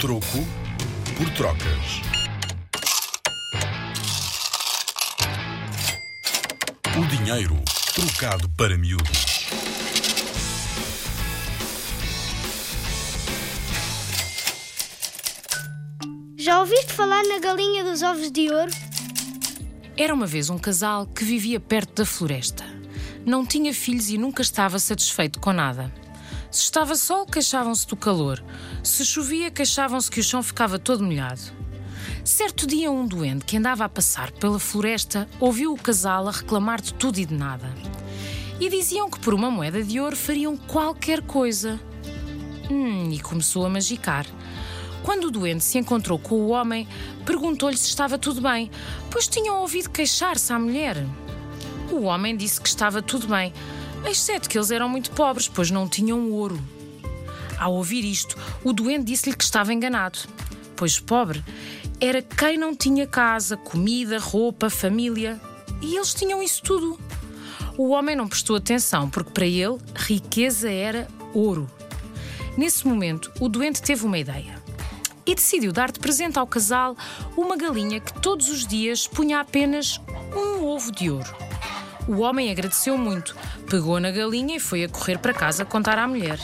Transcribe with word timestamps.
Troco 0.00 0.44
por 1.16 1.30
trocas. 1.30 2.02
O 6.98 7.06
dinheiro 7.06 7.56
trocado 7.94 8.48
para 8.50 8.76
miúdos. 8.76 9.46
Já 16.36 16.60
ouviste 16.60 16.92
falar 16.92 17.22
na 17.24 17.38
galinha 17.38 17.84
dos 17.84 18.02
ovos 18.02 18.30
de 18.30 18.50
ouro? 18.50 18.72
Era 19.96 20.12
uma 20.12 20.26
vez 20.26 20.50
um 20.50 20.58
casal 20.58 21.06
que 21.06 21.24
vivia 21.24 21.60
perto 21.60 22.02
da 22.02 22.06
floresta. 22.06 22.64
Não 23.24 23.46
tinha 23.46 23.72
filhos 23.72 24.10
e 24.10 24.18
nunca 24.18 24.42
estava 24.42 24.78
satisfeito 24.78 25.40
com 25.40 25.52
nada. 25.52 26.03
Se 26.54 26.60
estava 26.60 26.94
sol, 26.94 27.26
queixavam-se 27.26 27.84
do 27.84 27.96
calor. 27.96 28.40
Se 28.80 29.04
chovia, 29.04 29.50
queixavam-se 29.50 30.08
que 30.08 30.20
o 30.20 30.22
chão 30.22 30.40
ficava 30.40 30.78
todo 30.78 31.02
molhado. 31.02 31.40
Certo 32.24 32.64
dia, 32.64 32.92
um 32.92 33.08
doente 33.08 33.44
que 33.44 33.56
andava 33.56 33.84
a 33.84 33.88
passar 33.88 34.30
pela 34.30 34.60
floresta 34.60 35.28
ouviu 35.40 35.72
o 35.72 35.76
casal 35.76 36.28
a 36.28 36.30
reclamar 36.30 36.80
de 36.80 36.94
tudo 36.94 37.18
e 37.18 37.26
de 37.26 37.34
nada. 37.34 37.66
E 38.60 38.68
diziam 38.68 39.10
que 39.10 39.18
por 39.18 39.34
uma 39.34 39.50
moeda 39.50 39.82
de 39.82 39.98
ouro 39.98 40.14
fariam 40.14 40.56
qualquer 40.56 41.22
coisa. 41.22 41.80
Hum, 42.70 43.10
e 43.10 43.18
começou 43.18 43.66
a 43.66 43.68
magicar. 43.68 44.24
Quando 45.02 45.24
o 45.24 45.32
doente 45.32 45.64
se 45.64 45.76
encontrou 45.76 46.20
com 46.20 46.36
o 46.36 46.50
homem, 46.50 46.86
perguntou-lhe 47.26 47.76
se 47.76 47.88
estava 47.88 48.16
tudo 48.16 48.40
bem, 48.40 48.70
pois 49.10 49.26
tinham 49.26 49.58
ouvido 49.60 49.90
queixar-se 49.90 50.52
à 50.52 50.58
mulher. 50.60 51.04
O 51.90 52.02
homem 52.02 52.36
disse 52.36 52.60
que 52.60 52.68
estava 52.68 53.02
tudo 53.02 53.26
bem, 53.26 53.52
exceto 54.06 54.48
que 54.48 54.58
eles 54.58 54.70
eram 54.70 54.88
muito 54.88 55.10
pobres, 55.10 55.48
pois 55.48 55.70
não 55.70 55.88
tinham 55.88 56.30
ouro. 56.30 56.60
Ao 57.58 57.72
ouvir 57.72 58.04
isto, 58.04 58.36
o 58.62 58.72
doente 58.72 59.04
disse-lhe 59.04 59.36
que 59.36 59.44
estava 59.44 59.72
enganado, 59.72 60.18
pois 60.76 60.98
pobre 60.98 61.42
era 62.00 62.20
quem 62.20 62.58
não 62.58 62.74
tinha 62.74 63.06
casa, 63.06 63.56
comida, 63.56 64.18
roupa, 64.18 64.68
família. 64.68 65.40
E 65.80 65.96
eles 65.96 66.12
tinham 66.12 66.42
isso 66.42 66.62
tudo. 66.62 66.98
O 67.78 67.90
homem 67.90 68.14
não 68.14 68.28
prestou 68.28 68.56
atenção, 68.56 69.08
porque 69.08 69.30
para 69.30 69.46
ele 69.46 69.78
riqueza 69.94 70.70
era 70.70 71.08
ouro. 71.32 71.70
Nesse 72.56 72.86
momento, 72.86 73.32
o 73.40 73.48
doente 73.48 73.82
teve 73.82 74.04
uma 74.04 74.18
ideia 74.18 74.62
e 75.26 75.34
decidiu 75.34 75.72
dar 75.72 75.90
de 75.90 75.98
presente 75.98 76.38
ao 76.38 76.46
casal 76.46 76.96
uma 77.36 77.56
galinha 77.56 77.98
que 78.00 78.12
todos 78.20 78.48
os 78.48 78.66
dias 78.66 79.06
punha 79.06 79.40
apenas 79.40 80.00
um 80.36 80.64
ovo 80.64 80.92
de 80.92 81.10
ouro. 81.10 81.43
O 82.06 82.20
homem 82.20 82.50
agradeceu 82.50 82.98
muito, 82.98 83.34
pegou 83.68 83.98
na 83.98 84.10
galinha 84.10 84.56
e 84.56 84.60
foi 84.60 84.84
a 84.84 84.88
correr 84.88 85.18
para 85.18 85.32
casa 85.32 85.64
contar 85.64 85.98
à 85.98 86.06
mulher. 86.06 86.38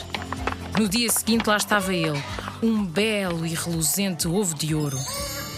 No 0.79 0.89
dia 0.89 1.09
seguinte 1.11 1.47
lá 1.47 1.57
estava 1.57 1.93
ele, 1.93 2.21
um 2.63 2.83
belo 2.83 3.45
e 3.45 3.53
reluzente 3.53 4.27
ovo 4.27 4.55
de 4.55 4.73
ouro. 4.73 4.97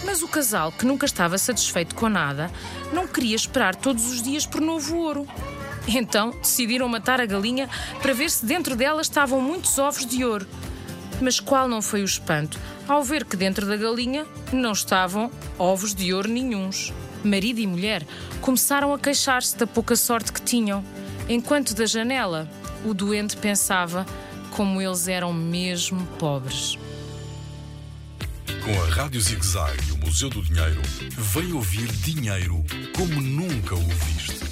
Mas 0.04 0.22
o 0.22 0.28
casal, 0.28 0.70
que 0.70 0.84
nunca 0.84 1.06
estava 1.06 1.38
satisfeito 1.38 1.94
com 1.94 2.10
nada, 2.10 2.50
não 2.92 3.06
queria 3.06 3.34
esperar 3.34 3.74
todos 3.74 4.06
os 4.12 4.22
dias 4.22 4.44
por 4.44 4.60
novo 4.60 4.94
ouro. 4.96 5.26
Então 5.88 6.32
decidiram 6.32 6.86
matar 6.86 7.20
a 7.20 7.26
galinha 7.26 7.68
para 8.02 8.12
ver 8.12 8.30
se 8.30 8.44
dentro 8.44 8.76
dela 8.76 9.00
estavam 9.00 9.40
muitos 9.40 9.78
ovos 9.78 10.04
de 10.04 10.22
ouro. 10.22 10.46
Mas 11.20 11.40
qual 11.40 11.68
não 11.68 11.80
foi 11.80 12.02
o 12.02 12.04
espanto 12.04 12.58
ao 12.88 13.02
ver 13.02 13.24
que 13.24 13.36
dentro 13.36 13.66
da 13.66 13.76
galinha 13.76 14.26
não 14.52 14.72
estavam 14.72 15.30
ovos 15.58 15.94
de 15.94 16.12
ouro 16.12 16.28
nenhuns? 16.28 16.92
Marido 17.22 17.60
e 17.60 17.66
mulher 17.66 18.06
começaram 18.40 18.92
a 18.92 18.98
queixar-se 18.98 19.56
da 19.56 19.66
pouca 19.66 19.96
sorte 19.96 20.32
que 20.32 20.42
tinham, 20.42 20.84
enquanto 21.28 21.74
da 21.74 21.86
janela 21.86 22.48
o 22.84 22.92
doente 22.92 23.36
pensava 23.36 24.04
como 24.50 24.80
eles 24.80 25.08
eram 25.08 25.32
mesmo 25.32 26.06
pobres. 26.18 26.78
Com 28.64 28.82
a 28.82 28.94
Rádio 28.94 29.20
Zig 29.20 29.40
e 29.88 29.92
o 29.92 29.98
Museu 29.98 30.30
do 30.30 30.42
Dinheiro, 30.42 30.80
vem 31.10 31.52
ouvir 31.52 31.86
dinheiro 31.92 32.64
como 32.96 33.20
nunca 33.20 33.74
o 33.74 33.78
viste. 33.78 34.43